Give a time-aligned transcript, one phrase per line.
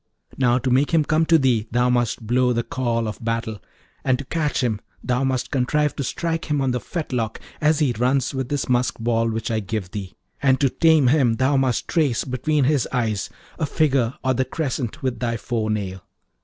[0.35, 3.61] Now, to make him come to thee thou must blow the call of battle,
[4.03, 7.93] and to catch him thou must contrive to strike him on the fetlock as he
[7.95, 11.87] runs with this musk ball which I give thee; and to tame him thou must
[11.87, 13.29] trace between his eyes
[13.59, 16.01] a figure or the crescent with thy forenail.